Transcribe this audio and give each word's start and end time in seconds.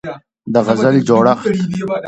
د 0.53 0.55
غزل 0.65 0.95
جوړښت 1.07 1.49